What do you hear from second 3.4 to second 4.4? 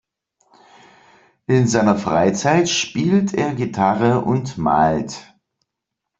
Gitarre